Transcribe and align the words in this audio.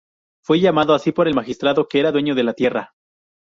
Fue 0.43 0.59
llamado 0.59 0.95
así 0.95 1.11
por 1.11 1.27
el 1.27 1.35
magistrado 1.35 1.87
que 1.87 1.99
era 1.99 2.11
dueño 2.11 2.33
de 2.33 2.43
la 2.43 2.55
tierra. 2.55 2.95